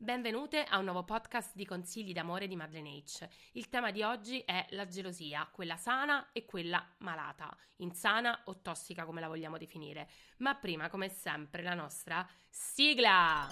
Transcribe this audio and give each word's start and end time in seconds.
Benvenute 0.00 0.62
a 0.62 0.78
un 0.78 0.84
nuovo 0.84 1.02
podcast 1.02 1.56
di 1.56 1.66
consigli 1.66 2.12
d'amore 2.12 2.46
di 2.46 2.54
Madeleine 2.54 3.02
H. 3.02 3.28
Il 3.54 3.68
tema 3.68 3.90
di 3.90 4.04
oggi 4.04 4.38
è 4.46 4.64
la 4.70 4.86
gelosia, 4.86 5.48
quella 5.50 5.76
sana 5.76 6.28
e 6.32 6.44
quella 6.44 6.80
malata, 6.98 7.52
insana 7.78 8.42
o 8.44 8.60
tossica 8.62 9.04
come 9.04 9.20
la 9.20 9.26
vogliamo 9.26 9.58
definire. 9.58 10.08
Ma 10.36 10.54
prima, 10.54 10.88
come 10.88 11.08
sempre, 11.08 11.64
la 11.64 11.74
nostra 11.74 12.24
sigla! 12.48 13.48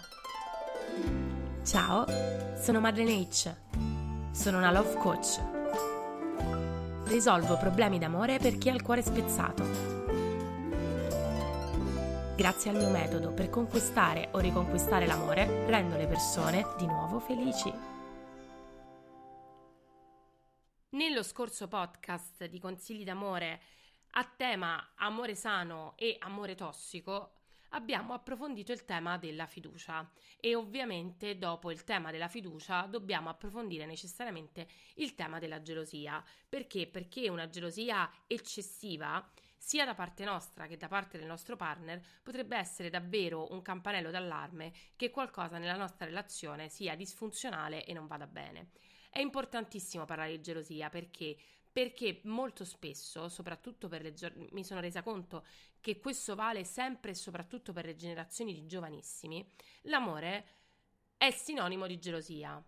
Ciao, 1.64 2.06
sono 2.56 2.78
Madeleine 2.78 3.26
H. 3.26 4.30
Sono 4.30 4.58
una 4.58 4.70
love 4.70 4.94
coach. 4.98 5.40
Risolvo 7.08 7.56
problemi 7.56 7.98
d'amore 7.98 8.38
per 8.38 8.56
chi 8.56 8.70
ha 8.70 8.72
il 8.72 8.82
cuore 8.82 9.02
spezzato 9.02 9.95
Grazie 12.36 12.68
al 12.68 12.76
mio 12.76 12.90
metodo 12.90 13.32
per 13.32 13.48
conquistare 13.48 14.28
o 14.32 14.40
riconquistare 14.40 15.06
l'amore, 15.06 15.64
rendo 15.70 15.96
le 15.96 16.06
persone 16.06 16.66
di 16.76 16.84
nuovo 16.84 17.18
felici. 17.18 17.72
Nello 20.90 21.22
scorso 21.22 21.66
podcast 21.66 22.44
di 22.44 22.60
consigli 22.60 23.04
d'amore 23.04 23.62
a 24.10 24.30
tema 24.36 24.92
amore 24.96 25.34
sano 25.34 25.94
e 25.96 26.16
amore 26.18 26.54
tossico 26.54 27.36
abbiamo 27.70 28.12
approfondito 28.12 28.70
il 28.70 28.84
tema 28.84 29.16
della 29.16 29.46
fiducia 29.46 30.06
e 30.38 30.54
ovviamente 30.54 31.38
dopo 31.38 31.70
il 31.70 31.84
tema 31.84 32.10
della 32.10 32.28
fiducia 32.28 32.82
dobbiamo 32.82 33.30
approfondire 33.30 33.86
necessariamente 33.86 34.68
il 34.96 35.14
tema 35.14 35.38
della 35.38 35.62
gelosia. 35.62 36.22
Perché? 36.46 36.86
Perché 36.86 37.30
una 37.30 37.48
gelosia 37.48 38.10
eccessiva 38.26 39.26
sia 39.56 39.84
da 39.84 39.94
parte 39.94 40.24
nostra 40.24 40.66
che 40.66 40.76
da 40.76 40.88
parte 40.88 41.18
del 41.18 41.26
nostro 41.26 41.56
partner, 41.56 42.02
potrebbe 42.22 42.56
essere 42.56 42.90
davvero 42.90 43.52
un 43.52 43.62
campanello 43.62 44.10
d'allarme 44.10 44.72
che 44.96 45.10
qualcosa 45.10 45.58
nella 45.58 45.76
nostra 45.76 46.06
relazione 46.06 46.68
sia 46.68 46.94
disfunzionale 46.94 47.84
e 47.84 47.92
non 47.92 48.06
vada 48.06 48.26
bene. 48.26 48.70
È 49.10 49.20
importantissimo 49.20 50.04
parlare 50.04 50.32
di 50.32 50.42
gelosia 50.42 50.88
perché 50.88 51.36
perché 51.76 52.22
molto 52.24 52.64
spesso, 52.64 53.28
soprattutto 53.28 53.86
per 53.86 54.00
le 54.00 54.14
mi 54.52 54.64
sono 54.64 54.80
resa 54.80 55.02
conto 55.02 55.44
che 55.78 55.98
questo 55.98 56.34
vale 56.34 56.64
sempre 56.64 57.10
e 57.10 57.14
soprattutto 57.14 57.74
per 57.74 57.84
le 57.84 57.96
generazioni 57.96 58.54
di 58.54 58.64
giovanissimi, 58.64 59.46
l'amore 59.82 60.46
è 61.18 61.30
sinonimo 61.30 61.86
di 61.86 61.98
gelosia 61.98 62.64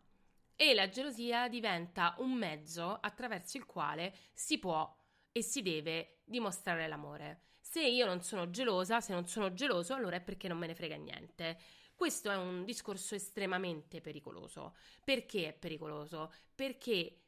e 0.55 0.75
la 0.75 0.91
gelosia 0.91 1.49
diventa 1.49 2.17
un 2.19 2.33
mezzo 2.33 2.99
attraverso 3.01 3.57
il 3.57 3.65
quale 3.65 4.15
si 4.35 4.59
può 4.59 4.95
e 5.39 5.43
si 5.43 5.63
deve 5.63 6.21
dimostrare 6.25 6.87
l'amore. 6.87 7.47
Se 7.61 7.85
io 7.85 8.07
non 8.07 8.23
sono 8.23 8.51
gelosa, 8.51 9.01
se 9.01 9.13
non 9.13 9.27
sono 9.27 9.53
geloso, 9.53 9.95
allora 9.95 10.17
è 10.17 10.21
perché 10.21 10.49
non 10.49 10.59
me 10.59 10.67
ne 10.67 10.75
frega 10.75 10.97
niente. 10.97 11.59
Questo 11.95 12.31
è 12.31 12.37
un 12.37 12.65
discorso 12.65 13.15
estremamente 13.15 14.01
pericoloso. 14.01 14.77
Perché 15.05 15.49
è 15.49 15.53
pericoloso? 15.53 16.33
Perché 16.55 17.23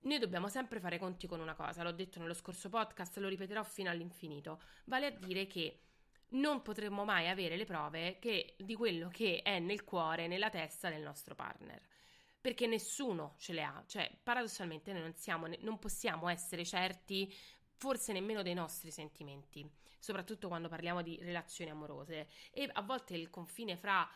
noi 0.00 0.18
dobbiamo 0.18 0.48
sempre 0.48 0.80
fare 0.80 0.98
conti 0.98 1.26
con 1.26 1.40
una 1.40 1.54
cosa, 1.54 1.82
l'ho 1.82 1.92
detto 1.92 2.20
nello 2.20 2.34
scorso 2.34 2.68
podcast, 2.68 3.16
lo 3.18 3.28
ripeterò 3.28 3.64
fino 3.64 3.90
all'infinito, 3.90 4.60
vale 4.84 5.06
a 5.06 5.10
dire 5.10 5.46
che 5.46 5.80
non 6.30 6.62
potremmo 6.62 7.04
mai 7.04 7.28
avere 7.28 7.56
le 7.56 7.64
prove 7.64 8.18
che, 8.18 8.54
di 8.58 8.74
quello 8.74 9.08
che 9.08 9.40
è 9.42 9.58
nel 9.58 9.82
cuore, 9.82 10.28
nella 10.28 10.50
testa 10.50 10.88
del 10.90 11.02
nostro 11.02 11.34
partner 11.34 11.82
perché 12.48 12.66
nessuno 12.66 13.34
ce 13.36 13.52
le 13.52 13.62
ha, 13.62 13.84
cioè 13.86 14.10
paradossalmente 14.22 14.90
noi 14.94 15.02
non, 15.02 15.14
siamo, 15.14 15.48
non 15.60 15.78
possiamo 15.78 16.30
essere 16.30 16.64
certi 16.64 17.30
forse 17.74 18.14
nemmeno 18.14 18.40
dei 18.40 18.54
nostri 18.54 18.90
sentimenti, 18.90 19.70
soprattutto 19.98 20.48
quando 20.48 20.66
parliamo 20.66 21.02
di 21.02 21.18
relazioni 21.20 21.70
amorose 21.70 22.30
e 22.50 22.66
a 22.72 22.80
volte 22.80 23.16
il 23.16 23.28
confine 23.28 23.76
fra 23.76 24.08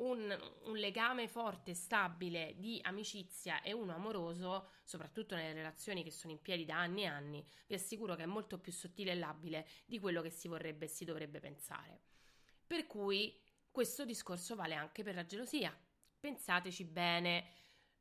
un, 0.00 0.38
un, 0.64 0.76
legame 0.76 1.28
forte, 1.28 1.72
stabile 1.72 2.56
di 2.58 2.78
amicizia 2.82 3.62
e 3.62 3.72
uno 3.72 3.94
amoroso, 3.94 4.68
soprattutto 4.84 5.34
nelle 5.34 5.54
relazioni 5.54 6.04
che 6.04 6.10
sono 6.10 6.34
in 6.34 6.42
piedi 6.42 6.66
da 6.66 6.76
anni 6.76 7.04
e 7.04 7.06
anni, 7.06 7.46
vi 7.66 7.74
assicuro 7.74 8.16
che 8.16 8.24
è 8.24 8.26
molto 8.26 8.58
più 8.58 8.70
sottile 8.70 9.12
e 9.12 9.16
labile 9.16 9.66
di 9.86 9.98
quello 9.98 10.20
che 10.20 10.30
si 10.30 10.46
vorrebbe 10.46 10.84
e 10.84 10.88
si 10.88 11.06
dovrebbe 11.06 11.40
pensare. 11.40 12.02
Per 12.66 12.86
cui 12.86 13.34
questo 13.70 14.04
discorso 14.04 14.54
vale 14.54 14.74
anche 14.74 15.02
per 15.02 15.14
la 15.14 15.24
gelosia. 15.24 15.74
Pensateci 16.20 16.84
bene, 16.84 17.46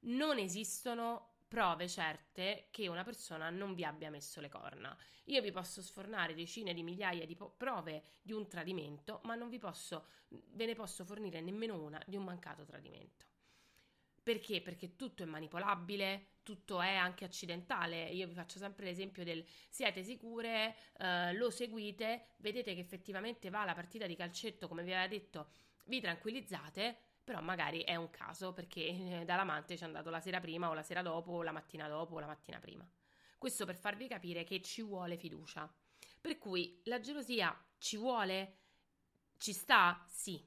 non 0.01 0.37
esistono 0.37 1.35
prove 1.47 1.87
certe 1.87 2.67
che 2.71 2.87
una 2.87 3.03
persona 3.03 3.49
non 3.49 3.73
vi 3.73 3.85
abbia 3.85 4.09
messo 4.09 4.41
le 4.41 4.49
corna. 4.49 4.95
Io 5.25 5.41
vi 5.41 5.51
posso 5.51 5.81
sfornare 5.81 6.33
decine 6.33 6.73
di 6.73 6.83
migliaia 6.83 7.25
di 7.25 7.35
po- 7.35 7.53
prove 7.55 8.03
di 8.21 8.33
un 8.33 8.47
tradimento, 8.47 9.21
ma 9.23 9.35
non 9.35 9.49
vi 9.49 9.57
posso, 9.57 10.07
ve 10.29 10.65
ne 10.65 10.75
posso 10.75 11.05
fornire 11.05 11.41
nemmeno 11.41 11.81
una 11.81 12.01
di 12.05 12.15
un 12.15 12.23
mancato 12.23 12.65
tradimento. 12.65 13.25
Perché? 14.21 14.61
Perché 14.61 14.97
tutto 14.97 15.23
è 15.23 15.25
manipolabile, 15.25 16.39
tutto 16.43 16.81
è 16.81 16.95
anche 16.95 17.23
accidentale. 17.23 18.09
Io 18.09 18.27
vi 18.27 18.33
faccio 18.33 18.59
sempre 18.59 18.83
l'esempio 18.83 19.23
del 19.23 19.45
siete 19.69 20.03
sicure, 20.03 20.75
eh, 20.97 21.33
lo 21.33 21.49
seguite, 21.49 22.27
vedete 22.39 22.73
che 22.73 22.81
effettivamente 22.81 23.49
va 23.49 23.63
la 23.63 23.73
partita 23.73 24.05
di 24.05 24.17
calcetto 24.17 24.67
come 24.67 24.83
vi 24.83 24.91
aveva 24.91 25.07
detto, 25.07 25.47
vi 25.85 26.01
tranquillizzate, 26.01 26.97
però 27.27 27.41
magari 27.41 27.81
è 27.81 27.97
un 27.97 28.09
caso 28.09 28.53
perché 28.53 28.85
eh, 28.85 29.23
dall'amante 29.25 29.75
ci 29.75 29.83
è 29.83 29.85
andato 29.85 30.09
la 30.09 30.21
sera 30.21 30.39
prima 30.39 30.69
o 30.69 30.73
la 30.73 30.81
sera 30.81 31.01
dopo 31.01 31.33
o 31.33 31.43
la 31.43 31.51
mattina 31.51 31.89
dopo 31.89 32.15
o 32.15 32.19
la 32.19 32.25
mattina 32.25 32.57
prima. 32.57 32.89
Questo 33.37 33.65
per 33.65 33.75
farvi 33.75 34.07
capire 34.07 34.45
che 34.45 34.61
ci 34.61 34.81
vuole 34.81 35.17
fiducia. 35.17 35.69
Per 36.21 36.37
cui 36.37 36.79
la 36.85 37.01
gelosia 37.01 37.53
ci 37.79 37.97
vuole? 37.97 38.59
Ci 39.35 39.51
sta? 39.51 40.05
Sì. 40.07 40.41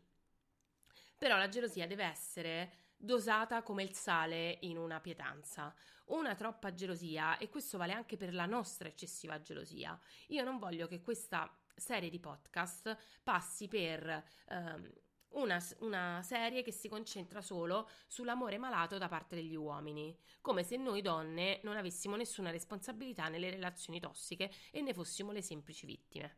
Però 1.19 1.37
la 1.37 1.51
gelosia 1.51 1.87
deve 1.87 2.05
essere 2.05 2.73
dosata 2.97 3.63
come 3.63 3.83
il 3.83 3.93
sale 3.93 4.57
in 4.63 4.79
una 4.79 5.01
pietanza. 5.01 5.75
Una 6.07 6.35
troppa 6.35 6.73
gelosia, 6.73 7.37
e 7.37 7.51
questo 7.51 7.77
vale 7.77 7.93
anche 7.93 8.17
per 8.17 8.33
la 8.33 8.47
nostra 8.47 8.89
eccessiva 8.89 9.39
gelosia. 9.43 10.01
Io 10.29 10.43
non 10.45 10.59
voglio 10.59 10.87
che 10.87 11.03
questa 11.03 11.55
serie 11.77 12.09
di 12.09 12.19
podcast 12.19 12.97
passi 13.23 13.69
per 13.69 14.25
ehm, 14.49 14.91
una, 15.33 15.63
una, 15.81 16.23
serie 16.23 16.63
che 16.63 16.73
si 16.73 16.89
concentra 16.89 17.41
solo 17.41 17.89
sull'amore 18.07 18.59
malato 18.59 18.99
da 18.99 19.09
parte 19.09 19.37
degli 19.37 19.55
uomini, 19.55 20.17
come 20.41 20.63
se 20.63 20.77
noi 20.77 21.03
donne 21.03 21.61
non 21.63 21.77
avessimo 21.77 22.17
nessuna 22.17 22.51
responsabilità 22.51 23.29
nelle 23.29 23.51
relazioni 23.51 24.01
tossiche 24.01 24.51
e 24.71 24.81
ne 24.81 24.95
fossimo 24.95 25.33
le 25.33 25.43
semplici 25.43 25.87
vittime. 25.87 26.37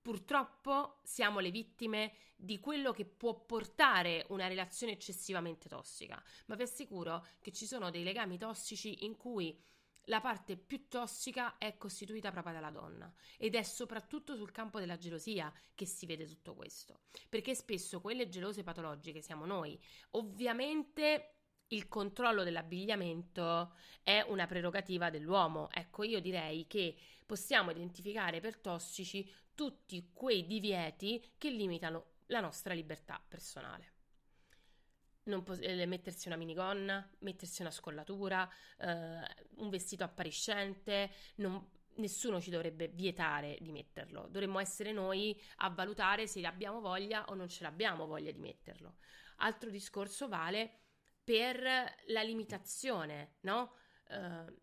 Purtroppo 0.00 1.00
siamo 1.02 1.38
le 1.38 1.50
vittime 1.50 2.14
di 2.34 2.60
quello 2.60 2.92
che 2.92 3.04
può 3.04 3.34
portare 3.34 4.24
una 4.28 4.46
relazione 4.46 4.92
eccessivamente 4.92 5.68
tossica, 5.68 6.22
ma 6.46 6.54
vi 6.54 6.62
assicuro 6.62 7.26
che 7.40 7.52
ci 7.52 7.66
sono 7.66 7.90
dei 7.90 8.04
legami 8.04 8.38
tossici 8.38 9.04
in 9.04 9.16
cui 9.16 9.60
la 10.08 10.20
parte 10.20 10.56
più 10.56 10.88
tossica 10.88 11.58
è 11.58 11.76
costituita 11.76 12.30
proprio 12.30 12.54
dalla 12.54 12.70
donna 12.70 13.12
ed 13.36 13.54
è 13.54 13.62
soprattutto 13.62 14.36
sul 14.36 14.50
campo 14.50 14.78
della 14.78 14.96
gelosia 14.96 15.52
che 15.74 15.86
si 15.86 16.06
vede 16.06 16.26
tutto 16.26 16.54
questo, 16.54 17.00
perché 17.28 17.54
spesso 17.54 18.00
quelle 18.00 18.28
gelose 18.28 18.62
patologiche 18.62 19.22
siamo 19.22 19.46
noi. 19.46 19.78
Ovviamente 20.10 21.34
il 21.68 21.88
controllo 21.88 22.44
dell'abbigliamento 22.44 23.74
è 24.02 24.24
una 24.26 24.46
prerogativa 24.46 25.10
dell'uomo. 25.10 25.68
Ecco, 25.70 26.02
io 26.02 26.20
direi 26.20 26.66
che 26.66 26.96
possiamo 27.26 27.70
identificare 27.70 28.40
per 28.40 28.58
tossici 28.58 29.30
tutti 29.54 30.10
quei 30.12 30.46
divieti 30.46 31.34
che 31.36 31.50
limitano 31.50 32.12
la 32.26 32.40
nostra 32.40 32.72
libertà 32.72 33.22
personale. 33.26 33.97
Non 35.28 35.42
po- 35.42 35.54
eh, 35.54 35.86
mettersi 35.86 36.28
una 36.28 36.36
minigonna, 36.36 37.06
mettersi 37.20 37.60
una 37.60 37.70
scollatura, 37.70 38.48
eh, 38.78 39.20
un 39.56 39.68
vestito 39.68 40.04
appariscente, 40.04 41.10
non, 41.36 41.68
nessuno 41.98 42.40
ci 42.40 42.50
dovrebbe 42.50 42.88
vietare 42.88 43.58
di 43.60 43.70
metterlo, 43.70 44.26
dovremmo 44.28 44.58
essere 44.58 44.92
noi 44.92 45.38
a 45.56 45.70
valutare 45.70 46.26
se 46.26 46.44
abbiamo 46.46 46.80
voglia 46.80 47.24
o 47.26 47.34
non 47.34 47.48
ce 47.48 47.62
l'abbiamo 47.62 48.06
voglia 48.06 48.30
di 48.30 48.40
metterlo. 48.40 48.96
Altro 49.38 49.70
discorso 49.70 50.28
vale 50.28 50.70
per 51.22 51.60
la 52.06 52.22
limitazione, 52.22 53.36
no? 53.40 53.74
Uh, 54.08 54.56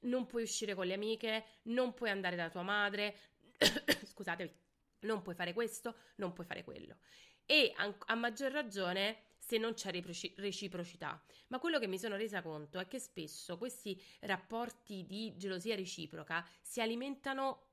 non 0.00 0.26
puoi 0.26 0.42
uscire 0.42 0.74
con 0.74 0.86
le 0.86 0.94
amiche, 0.94 1.44
non 1.64 1.94
puoi 1.94 2.10
andare 2.10 2.36
da 2.36 2.50
tua 2.50 2.62
madre, 2.62 3.16
scusate, 4.04 4.62
non 5.00 5.22
puoi 5.22 5.34
fare 5.34 5.52
questo, 5.52 5.94
non 6.16 6.32
puoi 6.32 6.46
fare 6.46 6.64
quello. 6.64 6.98
E 7.46 7.72
a 7.76 8.14
maggior 8.14 8.52
ragione 8.52 9.27
se 9.48 9.56
non 9.56 9.72
c'è 9.72 9.90
reciprocità. 10.36 11.18
Ma 11.46 11.58
quello 11.58 11.78
che 11.78 11.86
mi 11.86 11.98
sono 11.98 12.16
resa 12.16 12.42
conto 12.42 12.78
è 12.78 12.86
che 12.86 12.98
spesso 12.98 13.56
questi 13.56 13.98
rapporti 14.20 15.06
di 15.06 15.34
gelosia 15.38 15.74
reciproca 15.74 16.46
si 16.60 16.82
alimentano 16.82 17.68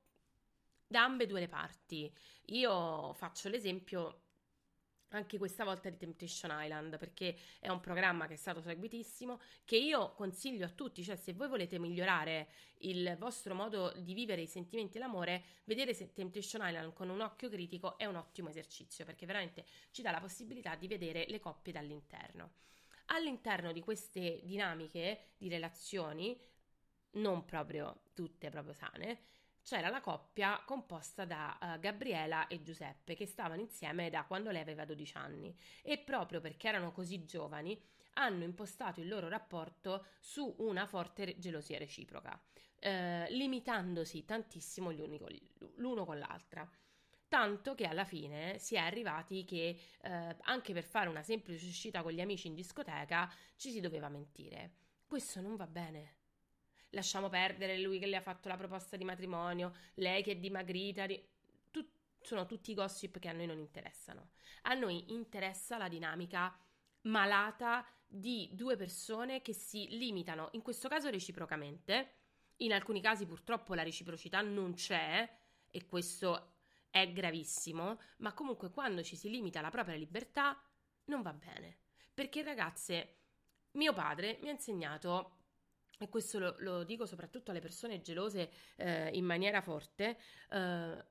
da 0.86 1.04
ambedue 1.04 1.40
le 1.40 1.48
parti. 1.48 2.10
Io 2.46 3.12
faccio 3.12 3.50
l'esempio 3.50 4.25
anche 5.10 5.38
questa 5.38 5.64
volta 5.64 5.88
di 5.88 5.96
Temptation 5.96 6.50
Island 6.52 6.98
perché 6.98 7.36
è 7.60 7.68
un 7.68 7.80
programma 7.80 8.26
che 8.26 8.34
è 8.34 8.36
stato 8.36 8.60
seguitissimo 8.60 9.40
che 9.64 9.76
io 9.76 10.12
consiglio 10.14 10.66
a 10.66 10.70
tutti 10.70 11.02
cioè 11.04 11.16
se 11.16 11.32
voi 11.32 11.48
volete 11.48 11.78
migliorare 11.78 12.48
il 12.78 13.16
vostro 13.18 13.54
modo 13.54 13.92
di 13.96 14.14
vivere 14.14 14.42
i 14.42 14.46
sentimenti 14.46 14.96
e 14.96 15.00
l'amore 15.00 15.42
vedere 15.64 15.94
Temptation 16.12 16.66
Island 16.66 16.92
con 16.92 17.08
un 17.08 17.20
occhio 17.20 17.48
critico 17.48 17.96
è 17.98 18.04
un 18.04 18.16
ottimo 18.16 18.48
esercizio 18.48 19.04
perché 19.04 19.26
veramente 19.26 19.64
ci 19.90 20.02
dà 20.02 20.10
la 20.10 20.20
possibilità 20.20 20.74
di 20.74 20.88
vedere 20.88 21.26
le 21.28 21.40
coppie 21.40 21.72
dall'interno. 21.72 22.52
All'interno 23.06 23.72
di 23.72 23.80
queste 23.80 24.40
dinamiche 24.42 25.28
di 25.38 25.48
relazioni 25.48 26.38
non 27.12 27.44
proprio 27.44 28.00
tutte 28.12 28.50
proprio 28.50 28.74
sane 28.74 29.34
c'era 29.66 29.88
la 29.88 30.00
coppia 30.00 30.62
composta 30.64 31.24
da 31.24 31.58
uh, 31.60 31.80
Gabriela 31.80 32.46
e 32.46 32.62
Giuseppe 32.62 33.16
che 33.16 33.26
stavano 33.26 33.60
insieme 33.60 34.10
da 34.10 34.22
quando 34.22 34.52
lei 34.52 34.60
aveva 34.60 34.84
12 34.84 35.16
anni 35.16 35.52
e 35.82 35.98
proprio 35.98 36.40
perché 36.40 36.68
erano 36.68 36.92
così 36.92 37.24
giovani 37.24 37.76
hanno 38.12 38.44
impostato 38.44 39.00
il 39.00 39.08
loro 39.08 39.28
rapporto 39.28 40.06
su 40.20 40.54
una 40.58 40.86
forte 40.86 41.36
gelosia 41.38 41.78
reciproca, 41.78 42.40
eh, 42.78 43.26
limitandosi 43.30 44.24
tantissimo 44.24 44.94
con, 44.94 45.36
l'uno 45.74 46.04
con 46.04 46.18
l'altra. 46.20 46.70
Tanto 47.26 47.74
che 47.74 47.86
alla 47.86 48.04
fine 48.04 48.58
si 48.60 48.76
è 48.76 48.78
arrivati 48.78 49.44
che 49.44 49.76
eh, 50.00 50.36
anche 50.42 50.72
per 50.74 50.84
fare 50.84 51.08
una 51.08 51.24
semplice 51.24 51.66
uscita 51.66 52.02
con 52.02 52.12
gli 52.12 52.20
amici 52.20 52.46
in 52.46 52.54
discoteca 52.54 53.28
ci 53.56 53.72
si 53.72 53.80
doveva 53.80 54.08
mentire. 54.08 54.74
Questo 55.04 55.40
non 55.40 55.56
va 55.56 55.66
bene 55.66 56.14
lasciamo 56.96 57.28
perdere 57.28 57.78
lui 57.78 57.98
che 57.98 58.06
le 58.06 58.16
ha 58.16 58.22
fatto 58.22 58.48
la 58.48 58.56
proposta 58.56 58.96
di 58.96 59.04
matrimonio, 59.04 59.74
lei 59.94 60.22
che 60.22 60.32
è 60.32 60.36
dimagrita. 60.36 61.04
Ri... 61.04 61.22
Tut- 61.70 61.92
sono 62.22 62.46
tutti 62.46 62.74
gossip 62.74 63.18
che 63.18 63.28
a 63.28 63.32
noi 63.32 63.46
non 63.46 63.58
interessano. 63.58 64.30
A 64.62 64.74
noi 64.74 65.12
interessa 65.12 65.76
la 65.76 65.88
dinamica 65.88 66.58
malata 67.02 67.86
di 68.08 68.48
due 68.52 68.76
persone 68.76 69.42
che 69.42 69.52
si 69.52 69.88
limitano, 69.90 70.48
in 70.52 70.62
questo 70.62 70.88
caso 70.88 71.10
reciprocamente. 71.10 72.14
In 72.60 72.72
alcuni 72.72 73.02
casi 73.02 73.26
purtroppo 73.26 73.74
la 73.74 73.82
reciprocità 73.82 74.40
non 74.40 74.72
c'è 74.72 75.30
e 75.70 75.86
questo 75.86 76.54
è 76.88 77.12
gravissimo, 77.12 78.00
ma 78.18 78.32
comunque 78.32 78.70
quando 78.70 79.02
ci 79.02 79.14
si 79.16 79.28
limita 79.28 79.58
alla 79.58 79.70
propria 79.70 79.96
libertà 79.96 80.58
non 81.04 81.20
va 81.20 81.34
bene. 81.34 81.76
Perché 82.14 82.42
ragazze, 82.42 83.16
mio 83.72 83.92
padre 83.92 84.38
mi 84.40 84.48
ha 84.48 84.52
insegnato 84.52 85.35
e 85.98 86.08
questo 86.08 86.38
lo, 86.38 86.56
lo, 86.58 86.84
dico 86.84 87.06
soprattutto 87.06 87.50
alle 87.50 87.60
persone 87.60 88.00
gelose 88.00 88.50
eh, 88.76 89.08
in 89.12 89.24
maniera 89.24 89.60
forte, 89.60 90.18
eh, 90.50 91.04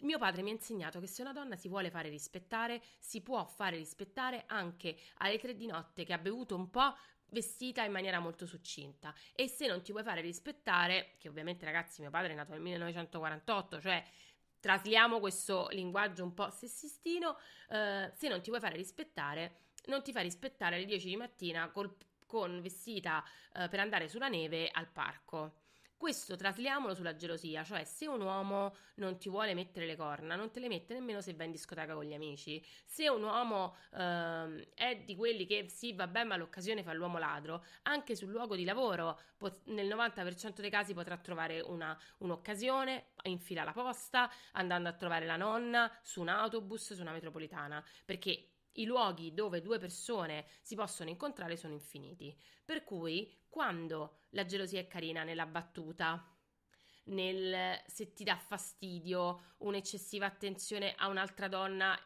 mio 0.00 0.18
padre 0.18 0.42
mi 0.42 0.50
ha 0.50 0.52
insegnato 0.52 1.00
che 1.00 1.06
se 1.06 1.22
una 1.22 1.32
donna 1.32 1.56
si 1.56 1.68
vuole 1.68 1.90
fare 1.90 2.08
rispettare, 2.08 2.80
si 2.98 3.20
può 3.20 3.44
fare 3.44 3.76
rispettare 3.76 4.44
anche 4.46 4.96
alle 5.18 5.38
tre 5.38 5.56
di 5.56 5.66
notte 5.66 6.04
che 6.04 6.12
ha 6.12 6.18
bevuto 6.18 6.54
un 6.54 6.70
po' 6.70 6.94
vestita 7.30 7.82
in 7.82 7.90
maniera 7.90 8.20
molto 8.20 8.46
succinta. 8.46 9.12
E 9.34 9.48
se 9.48 9.66
non 9.66 9.82
ti 9.82 9.90
vuoi 9.90 10.04
fare 10.04 10.20
rispettare, 10.20 11.14
che 11.18 11.28
ovviamente 11.28 11.64
ragazzi 11.64 12.00
mio 12.00 12.10
padre 12.10 12.32
è 12.32 12.36
nato 12.36 12.52
nel 12.52 12.60
1948, 12.60 13.80
cioè 13.80 14.04
trasliamo 14.60 15.18
questo 15.18 15.68
linguaggio 15.70 16.22
un 16.22 16.34
po' 16.34 16.50
sessistino, 16.50 17.36
eh, 17.68 18.12
se 18.14 18.28
non 18.28 18.40
ti 18.40 18.50
vuoi 18.50 18.60
fare 18.60 18.76
rispettare, 18.76 19.58
non 19.86 20.02
ti 20.02 20.12
fai 20.12 20.22
rispettare 20.22 20.76
alle 20.76 20.84
10 20.84 21.08
di 21.08 21.16
mattina 21.16 21.70
col 21.70 21.94
con 22.26 22.60
vestita 22.60 23.24
eh, 23.54 23.68
per 23.68 23.80
andare 23.80 24.08
sulla 24.08 24.28
neve 24.28 24.68
al 24.70 24.88
parco. 24.88 25.64
Questo 25.96 26.36
trasliamolo 26.36 26.92
sulla 26.92 27.16
gelosia, 27.16 27.64
cioè 27.64 27.84
se 27.84 28.06
un 28.06 28.20
uomo 28.20 28.76
non 28.96 29.16
ti 29.16 29.30
vuole 29.30 29.54
mettere 29.54 29.86
le 29.86 29.96
corna, 29.96 30.36
non 30.36 30.50
te 30.50 30.60
le 30.60 30.68
mette 30.68 30.92
nemmeno 30.92 31.22
se 31.22 31.32
vai 31.32 31.46
in 31.46 31.52
discoteca 31.52 31.94
con 31.94 32.04
gli 32.04 32.12
amici. 32.12 32.62
Se 32.84 33.08
un 33.08 33.22
uomo 33.22 33.74
eh, 33.94 34.68
è 34.74 34.96
di 35.06 35.16
quelli 35.16 35.46
che 35.46 35.70
sì, 35.70 35.94
vabbè, 35.94 36.24
ma 36.24 36.36
l'occasione 36.36 36.82
fa 36.82 36.92
l'uomo 36.92 37.16
ladro, 37.16 37.64
anche 37.84 38.14
sul 38.14 38.28
luogo 38.28 38.56
di 38.56 38.64
lavoro 38.64 39.18
pot- 39.38 39.66
nel 39.68 39.86
90% 39.86 40.60
dei 40.60 40.70
casi 40.70 40.92
potrà 40.92 41.16
trovare 41.16 41.60
una, 41.60 41.98
un'occasione 42.18 43.12
in 43.22 43.38
fila 43.38 43.62
alla 43.62 43.72
posta, 43.72 44.30
andando 44.52 44.90
a 44.90 44.92
trovare 44.92 45.24
la 45.24 45.36
nonna 45.36 45.90
su 46.02 46.20
un 46.20 46.28
autobus, 46.28 46.92
su 46.92 47.00
una 47.00 47.12
metropolitana, 47.12 47.82
perché 48.04 48.55
i 48.76 48.84
luoghi 48.84 49.32
dove 49.34 49.62
due 49.62 49.78
persone 49.78 50.46
si 50.62 50.74
possono 50.74 51.10
incontrare 51.10 51.56
sono 51.56 51.72
infiniti. 51.72 52.36
Per 52.64 52.84
cui, 52.84 53.44
quando 53.48 54.20
la 54.30 54.44
gelosia 54.44 54.80
è 54.80 54.88
carina 54.88 55.22
nella 55.22 55.46
battuta, 55.46 56.30
nel 57.04 57.80
se 57.86 58.12
ti 58.12 58.24
dà 58.24 58.36
fastidio 58.36 59.54
un'eccessiva 59.58 60.26
attenzione 60.26 60.94
a 60.96 61.08
un'altra 61.08 61.48
donna, 61.48 61.98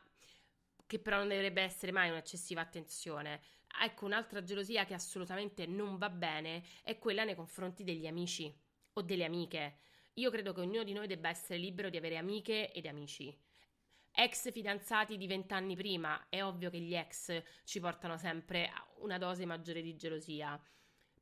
che 0.86 0.98
però 0.98 1.18
non 1.18 1.28
dovrebbe 1.28 1.62
essere 1.62 1.92
mai 1.92 2.10
un'eccessiva 2.10 2.60
attenzione. 2.60 3.40
Ecco, 3.82 4.04
un'altra 4.04 4.42
gelosia 4.42 4.84
che 4.84 4.94
assolutamente 4.94 5.66
non 5.66 5.96
va 5.96 6.10
bene 6.10 6.64
è 6.82 6.98
quella 6.98 7.24
nei 7.24 7.36
confronti 7.36 7.84
degli 7.84 8.06
amici 8.06 8.52
o 8.94 9.02
delle 9.02 9.24
amiche. 9.24 9.78
Io 10.14 10.30
credo 10.30 10.52
che 10.52 10.60
ognuno 10.60 10.82
di 10.82 10.92
noi 10.92 11.06
debba 11.06 11.28
essere 11.28 11.58
libero 11.58 11.88
di 11.88 11.96
avere 11.96 12.16
amiche 12.16 12.72
ed 12.72 12.86
amici 12.86 13.48
ex 14.22 14.52
fidanzati 14.52 15.16
di 15.16 15.26
vent'anni 15.26 15.74
prima, 15.74 16.26
è 16.28 16.42
ovvio 16.42 16.68
che 16.68 16.78
gli 16.78 16.94
ex 16.94 17.42
ci 17.64 17.80
portano 17.80 18.18
sempre 18.18 18.70
una 18.98 19.16
dose 19.16 19.46
maggiore 19.46 19.80
di 19.80 19.96
gelosia. 19.96 20.60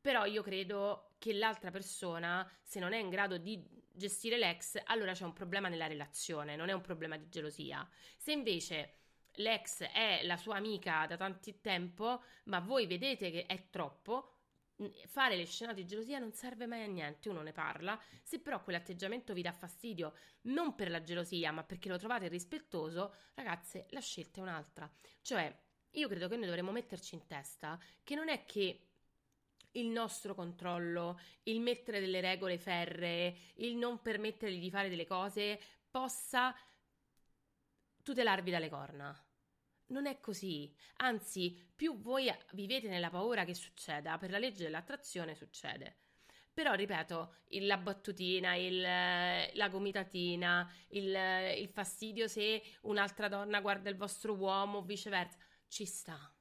Però 0.01 0.25
io 0.25 0.43
credo 0.43 1.13
che 1.19 1.33
l'altra 1.33 1.71
persona, 1.71 2.49
se 2.63 2.81
non 2.81 2.93
è 2.93 2.99
in 2.99 3.09
grado 3.09 3.39
di 3.39 3.65
gestire 3.93 4.37
l'ex, 4.37 4.81
allora 4.87 5.13
c'è 5.13 5.25
un 5.25 5.33
problema 5.33 5.69
nella 5.69 5.87
relazione, 5.87 6.57
non 6.57 6.69
è 6.69 6.73
un 6.73 6.81
problema 6.81 7.17
di 7.17 7.29
gelosia. 7.29 7.89
Se 8.17 8.33
invece 8.33 8.95
l'ex 9.35 9.83
è 9.83 10.21
la 10.25 10.37
sua 10.37 10.57
amica 10.57 11.07
da 11.07 11.17
tanto 11.17 11.53
tempo, 11.61 12.23
ma 12.45 12.61
voi 12.61 12.87
vedete 12.87 13.31
che 13.31 13.47
è 13.47 13.71
troppo, 13.71 14.38
fare 15.07 15.37
le 15.37 15.45
scenate 15.45 15.83
di 15.83 15.87
gelosia 15.87 16.19
non 16.19 16.33
serve 16.33 16.67
mai 16.67 16.83
a 16.83 16.87
niente, 16.87 17.29
uno 17.29 17.43
ne 17.43 17.53
parla, 17.53 18.01
se 18.23 18.39
però 18.39 18.63
quell'atteggiamento 18.63 19.33
vi 19.33 19.43
dà 19.43 19.53
fastidio 19.53 20.15
non 20.43 20.75
per 20.75 20.91
la 20.91 21.03
gelosia 21.03 21.51
ma 21.53 21.65
perché 21.65 21.89
lo 21.89 21.99
trovate 21.99 22.29
rispettoso, 22.29 23.15
ragazze, 23.35 23.87
la 23.91 24.01
scelta 24.01 24.41
è 24.41 24.43
un'altra. 24.43 24.91
Cioè, 25.23 25.67
io 25.93 26.09
credo 26.09 26.29
che 26.29 26.37
noi 26.37 26.47
dovremmo 26.47 26.71
metterci 26.71 27.15
in 27.15 27.27
testa 27.27 27.79
che 28.05 28.15
non 28.15 28.29
è 28.29 28.45
che 28.45 28.83
il 29.73 29.87
nostro 29.87 30.35
controllo, 30.35 31.19
il 31.45 31.61
mettere 31.61 32.01
delle 32.01 32.21
regole 32.21 32.59
ferree, 32.59 33.37
il 33.57 33.77
non 33.77 34.01
permettergli 34.01 34.61
di 34.61 34.71
fare 34.71 34.89
delle 34.89 35.07
cose 35.07 35.61
possa 35.91 36.55
tutelarvi 38.03 38.51
dalle 38.51 38.69
corna. 38.69 39.28
Non 39.89 40.07
è 40.07 40.21
così, 40.21 40.73
anzi, 40.97 41.59
più 41.75 41.99
voi 42.01 42.31
vivete 42.53 42.89
nella 42.89 43.09
paura 43.09 43.45
che 43.45 43.55
succeda, 43.55 44.19
per 44.19 44.31
la 44.31 44.39
legge 44.39 44.65
dell'attrazione 44.65 45.35
succede. 45.35 45.97
Però, 46.53 46.75
ripeto, 46.75 47.35
il, 47.51 47.67
la 47.67 47.79
battutina, 47.79 48.55
il, 48.55 48.81
la 48.81 49.69
gomitatina, 49.71 50.71
il, 50.89 51.17
il 51.57 51.69
fastidio 51.69 52.27
se 52.27 52.61
un'altra 52.83 53.29
donna 53.29 53.61
guarda 53.61 53.89
il 53.89 53.97
vostro 53.97 54.35
uomo 54.35 54.79
o 54.79 54.83
viceversa, 54.83 55.39
ci 55.69 55.87
sta. 55.87 56.35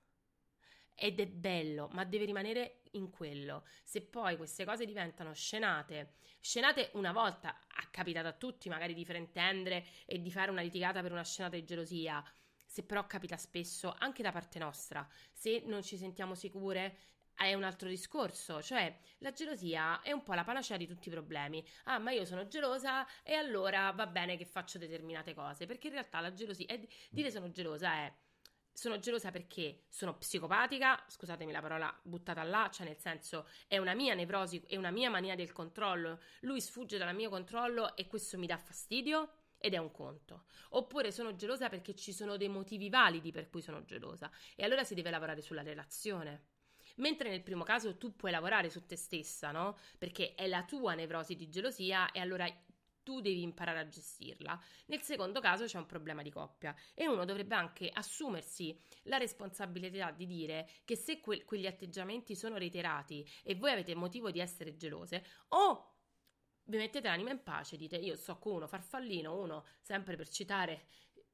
Ed 0.95 1.19
è 1.19 1.27
bello, 1.27 1.87
ma 1.91 2.03
deve 2.03 2.25
rimanere 2.25 2.81
in 2.93 3.11
quello. 3.11 3.63
Se 3.83 4.01
poi 4.01 4.35
queste 4.35 4.65
cose 4.65 4.85
diventano 4.85 5.33
scenate, 5.33 6.15
scenate 6.39 6.89
una 6.93 7.11
volta, 7.11 7.49
ha 7.67 7.87
capitato 7.91 8.27
a 8.27 8.33
tutti 8.33 8.69
magari 8.69 8.95
di 8.95 9.05
fraintendere 9.05 9.85
e 10.05 10.19
di 10.19 10.31
fare 10.31 10.49
una 10.49 10.61
litigata 10.61 11.01
per 11.03 11.11
una 11.11 11.23
scenata 11.23 11.55
di 11.55 11.63
gelosia, 11.63 12.23
se 12.77 12.83
però 12.83 13.07
capita 13.07 13.37
spesso 13.37 13.95
anche 13.97 14.21
da 14.21 14.31
parte 14.31 14.59
nostra, 14.59 15.07
se 15.33 15.63
non 15.65 15.81
ci 15.81 15.97
sentiamo 15.97 16.35
sicure, 16.35 16.97
è 17.33 17.55
un 17.55 17.63
altro 17.63 17.89
discorso, 17.89 18.61
cioè 18.61 18.95
la 19.19 19.31
gelosia 19.31 20.01
è 20.01 20.11
un 20.11 20.21
po' 20.21 20.33
la 20.33 20.43
panacea 20.43 20.77
di 20.77 20.85
tutti 20.85 21.07
i 21.07 21.11
problemi. 21.11 21.65
Ah, 21.85 21.97
ma 21.97 22.11
io 22.11 22.23
sono 22.23 22.47
gelosa 22.47 23.07
e 23.23 23.33
allora 23.33 23.89
va 23.91 24.05
bene 24.05 24.37
che 24.37 24.45
faccio 24.45 24.77
determinate 24.77 25.33
cose, 25.33 25.65
perché 25.65 25.87
in 25.87 25.93
realtà 25.93 26.19
la 26.19 26.31
gelosia, 26.31 26.67
è, 26.67 26.79
dire 27.09 27.31
sono 27.31 27.49
gelosa 27.49 27.93
è 27.93 28.13
sono 28.71 28.99
gelosa 28.99 29.31
perché 29.31 29.85
sono 29.89 30.15
psicopatica, 30.15 31.03
scusatemi 31.07 31.51
la 31.51 31.61
parola 31.61 31.99
buttata 32.03 32.43
là, 32.43 32.69
cioè 32.71 32.85
nel 32.85 32.99
senso 32.99 33.47
è 33.65 33.79
una 33.79 33.95
mia 33.95 34.13
nevrosi, 34.13 34.63
è 34.67 34.75
una 34.75 34.91
mia 34.91 35.09
mania 35.09 35.33
del 35.33 35.51
controllo, 35.51 36.19
lui 36.41 36.61
sfugge 36.61 36.99
dal 36.99 37.15
mio 37.15 37.31
controllo 37.31 37.95
e 37.95 38.05
questo 38.05 38.37
mi 38.37 38.45
dà 38.45 38.59
fastidio 38.59 39.31
ed 39.59 39.73
è 39.73 39.77
un 39.77 39.91
conto. 39.91 40.45
Oppure 40.69 41.11
sono 41.11 41.35
gelosa 41.35 41.69
perché 41.69 41.95
ci 41.95 42.13
sono 42.13 42.37
dei 42.37 42.49
motivi 42.49 42.89
validi 42.89 43.31
per 43.31 43.49
cui 43.49 43.61
sono 43.61 43.83
gelosa 43.83 44.31
e 44.55 44.63
allora 44.63 44.83
si 44.83 44.93
deve 44.95 45.09
lavorare 45.09 45.41
sulla 45.41 45.63
relazione. 45.63 46.45
Mentre 46.97 47.29
nel 47.29 47.43
primo 47.43 47.63
caso 47.63 47.97
tu 47.97 48.15
puoi 48.15 48.31
lavorare 48.31 48.69
su 48.69 48.85
te 48.85 48.95
stessa, 48.95 49.51
no? 49.51 49.77
Perché 49.97 50.33
è 50.35 50.47
la 50.47 50.63
tua 50.63 50.93
nevrosi 50.93 51.35
di 51.35 51.49
gelosia 51.49 52.11
e 52.11 52.19
allora 52.19 52.47
tu 53.07 53.21
devi 53.21 53.41
imparare 53.41 53.79
a 53.79 53.87
gestirla. 53.87 54.59
Nel 54.87 55.01
secondo 55.01 55.39
caso 55.39 55.63
c'è 55.63 55.77
un 55.77 55.85
problema 55.85 56.21
di 56.21 56.29
coppia 56.29 56.75
e 56.93 57.07
uno 57.07 57.23
dovrebbe 57.23 57.55
anche 57.55 57.89
assumersi 57.89 58.77
la 59.03 59.15
responsabilità 59.15 60.11
di 60.11 60.25
dire 60.25 60.69
che 60.83 60.97
se 60.97 61.21
que- 61.21 61.45
quegli 61.45 61.67
atteggiamenti 61.67 62.35
sono 62.35 62.57
reiterati 62.57 63.25
e 63.43 63.55
voi 63.55 63.71
avete 63.71 63.95
motivo 63.95 64.29
di 64.29 64.41
essere 64.41 64.75
gelose, 64.75 65.23
o 65.49 65.96
vi 66.67 66.77
mettete 66.77 67.07
l'anima 67.07 67.31
in 67.31 67.43
pace, 67.43 67.77
dite 67.77 67.97
io 67.97 68.15
so 68.15 68.37
con 68.37 68.53
uno 68.53 68.67
farfallino, 68.67 69.37
uno 69.37 69.65
sempre 69.81 70.15
per 70.15 70.29
citare 70.29 70.85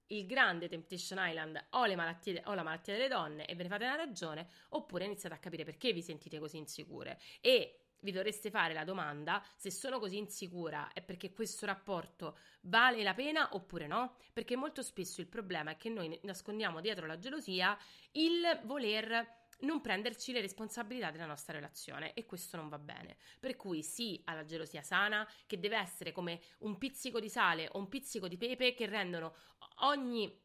il 0.08 0.26
grande 0.26 0.68
Temptation 0.68 1.18
Island 1.22 1.66
o, 1.72 1.96
malattie, 1.96 2.42
o, 2.46 2.54
la 2.54 2.64
malattia 2.64 2.94
delle 2.94 3.08
donne 3.08 3.46
e 3.46 3.56
ve 3.56 3.64
ne 3.64 3.70
fate 3.70 3.86
una 3.86 3.96
ragione, 3.96 4.48
oppure 4.70 5.06
iniziate 5.06 5.36
a 5.36 5.40
capire 5.40 5.64
perché 5.64 5.92
vi 5.92 6.02
sentite 6.02 6.40
così 6.40 6.58
insicure. 6.58 7.20
E 7.42 7.80
vi 8.04 8.12
dovreste 8.12 8.50
fare 8.50 8.74
la 8.74 8.84
domanda 8.84 9.42
se 9.56 9.72
sono 9.72 9.98
così 9.98 10.18
insicura 10.18 10.92
è 10.92 11.02
perché 11.02 11.32
questo 11.32 11.66
rapporto 11.66 12.38
vale 12.64 13.02
la 13.02 13.14
pena 13.14 13.50
oppure 13.54 13.88
no, 13.88 14.18
perché 14.34 14.56
molto 14.56 14.84
spesso 14.84 15.22
il 15.22 15.28
problema 15.28 15.72
è 15.72 15.78
che 15.78 15.90
noi 15.90 16.20
nascondiamo 16.24 16.82
dietro 16.82 17.08
la 17.08 17.18
gelosia 17.18 17.78
il 18.12 18.60
voler 18.66 19.43
non 19.64 19.82
prenderci 19.82 20.32
le 20.32 20.42
responsabilità 20.42 21.12
della 21.12 21.26
nostra 21.26 21.54
relazione 21.54 22.14
e 22.14 22.26
questo 22.26 22.58
non 22.58 22.70
va 22.70 22.80
bene. 22.80 23.18
Per 23.40 23.56
cui 23.56 23.84
sì 23.84 24.22
alla 24.26 24.46
gelosia 24.46 24.82
sana, 24.82 25.28
che 25.46 25.60
deve 25.60 25.78
essere 25.78 26.12
come 26.12 26.42
un 26.60 26.78
pizzico 26.78 27.20
di 27.20 27.30
sale 27.30 27.68
o 27.72 27.80
un 27.80 27.90
pizzico 27.90 28.28
di 28.28 28.38
pepe 28.38 28.74
che 28.74 28.86
rendono 28.86 29.36
ogni 29.82 30.42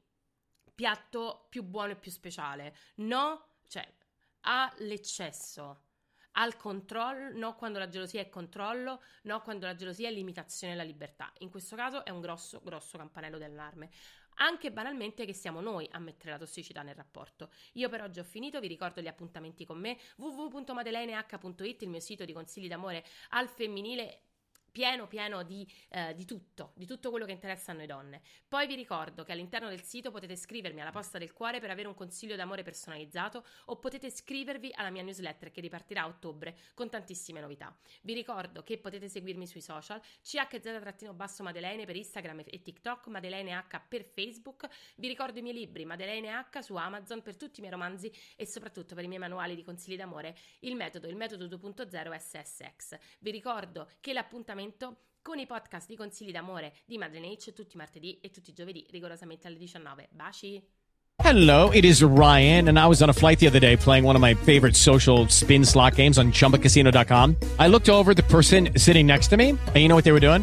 piatto 0.75 1.47
più 1.49 1.63
buono 1.63 1.93
e 1.93 1.97
più 1.97 2.11
speciale. 2.11 2.77
No, 2.97 3.59
cioè 3.69 3.87
all'eccesso 4.43 5.83
al 6.33 6.57
controllo, 6.57 7.37
no 7.37 7.57
quando 7.57 7.79
la 7.79 7.89
gelosia 7.89 8.21
è 8.21 8.29
controllo, 8.29 9.03
no 9.23 9.43
quando 9.43 9.67
la 9.67 9.75
gelosia 9.75 10.09
è 10.09 10.13
limitazione 10.13 10.75
alla 10.75 10.85
libertà. 10.85 11.33
In 11.39 11.51
questo 11.51 11.75
caso 11.75 12.05
è 12.05 12.11
un 12.11 12.21
grosso, 12.21 12.61
grosso 12.63 12.97
campanello 12.97 13.39
d'allarme. 13.39 13.91
Anche 14.40 14.71
banalmente 14.71 15.25
che 15.25 15.33
siamo 15.33 15.61
noi 15.61 15.88
a 15.92 15.99
mettere 15.99 16.30
la 16.30 16.38
tossicità 16.38 16.83
nel 16.83 16.95
rapporto. 16.95 17.50
Io 17.73 17.88
per 17.88 18.02
oggi 18.02 18.21
ho 18.21 18.25
finito, 18.25 18.61
vi 18.61 18.68
ricordo 18.68 19.00
gli 19.00 19.09
appuntamenti 19.09 19.64
con 19.64 19.78
me 19.78 19.99
www.madeleineH.it, 20.16 21.83
il 21.83 21.88
mio 21.88 22.00
sito 22.00 22.25
di 22.25 22.33
consigli 22.33 22.68
d'amore 22.68 23.04
al 23.30 23.49
femminile 23.49 24.27
pieno 24.71 25.07
pieno 25.09 25.43
di, 25.43 25.67
eh, 25.91 26.15
di, 26.15 26.25
tutto, 26.25 26.73
di 26.75 26.87
tutto 26.87 27.11
quello 27.11 27.25
che 27.25 27.33
interessa 27.33 27.73
a 27.73 27.75
noi 27.75 27.87
donne. 27.87 28.23
Poi 28.47 28.67
vi 28.67 28.75
ricordo 28.75 29.25
che 29.25 29.33
all'interno 29.33 29.69
del 29.69 29.83
sito 29.83 30.11
potete 30.11 30.37
scrivermi 30.37 30.81
alla 30.81 30.93
posta 30.93 31.19
del 31.19 31.33
cuore 31.33 31.61
per 31.61 31.71
avere 31.71 31.89
un 31.89 31.95
consiglio 31.95 32.37
d'amore 32.37 32.63
personalizzato 32.63 33.45
o 33.67 33.77
potete 33.79 34.07
iscrivervi 34.07 34.73
alla 34.75 34.91
mia 34.91 35.03
newsletter 35.03 35.51
che 35.51 35.61
ripartirà 35.61 36.03
a 36.03 36.07
ottobre 36.07 36.57
con 36.75 36.89
tantissime 36.89 37.41
novità. 37.41 37.77
Vi 38.03 38.13
ricordo 38.13 38.63
che 38.63 38.79
potete 38.79 39.09
seguirmi 39.09 39.47
sui 39.47 39.61
social, 39.61 40.01
CHZ-Madeleine 40.23 41.85
per 41.85 41.97
Instagram 41.97 42.43
e 42.47 42.63
TikTok, 42.63 43.07
Madeleine 43.09 43.55
H 43.55 43.81
per 43.89 44.05
Facebook. 44.05 44.69
Vi 44.97 45.09
ricordo 45.09 45.39
i 45.39 45.43
miei 45.43 45.55
libri, 45.55 45.85
Madeleine 45.85 46.47
H 46.51 46.61
su 46.61 46.77
Amazon 46.77 47.23
per 47.23 47.37
tutti 47.37 47.59
i 47.59 47.63
miei 47.63 47.73
romanzi 47.73 48.13
e 48.37 48.47
soprattutto 48.47 48.95
per 48.95 49.05
i 49.05 49.09
miei 49.09 49.21
manuali 49.21 49.55
di 49.55 49.65
consigli 49.65 49.97
d'amore, 49.97 50.37
il 50.61 50.77
metodo, 50.77 51.09
il 51.09 51.17
metodo 51.17 51.47
2.0 51.47 52.17
SSX. 52.17 52.99
Vi 53.19 53.31
ricordo 53.31 53.89
che 54.01 54.13
l'appuntamento 54.13 54.58
appuntamento 54.59 54.97
con 55.23 55.38
i 55.38 55.47
podcast 55.47 55.87
di 55.87 55.97
consigli 55.97 56.33
d'amore 56.33 56.73
di 56.85 56.99
Madeleine 56.99 57.35
H 57.35 57.53
tutti 57.53 57.75
i 57.75 57.77
martedì 57.77 58.19
e 58.21 58.31
tutti 58.31 58.50
i 58.50 58.53
giovedì 58.53 58.85
rigorosamente 58.91 59.47
alle 59.47 59.59
19. 59.59 60.09
Baci! 60.11 60.62
Hello, 61.21 61.71
it 61.73 61.85
is 61.85 62.00
Ryan, 62.00 62.69
and 62.69 62.79
I 62.79 62.87
was 62.87 63.03
on 63.03 63.11
a 63.11 63.12
flight 63.12 63.41
the 63.41 63.49
other 63.49 63.59
day 63.59 63.77
playing 63.77 64.05
one 64.05 64.15
of 64.15 64.23
my 64.23 64.35
favorite 64.35 64.77
social 64.77 65.27
spin 65.29 65.65
slot 65.65 65.97
games 65.97 66.17
on 66.17 66.31
chumbacasino.com. 66.31 67.35
I 67.59 67.67
looked 67.67 67.88
over 67.88 68.15
the 68.15 68.23
person 68.23 68.71
sitting 68.77 69.07
next 69.07 69.29
to 69.31 69.37
me, 69.37 69.50
and 69.50 69.77
you 69.77 69.88
know 69.88 69.97
what 69.97 70.05
they 70.05 70.12
were 70.12 70.21
doing? 70.21 70.43